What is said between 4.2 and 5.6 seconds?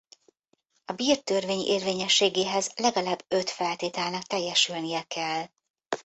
teljesülnie kell.